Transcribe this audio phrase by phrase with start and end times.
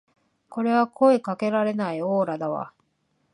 [0.49, 2.73] これは声かけられないオーラだわ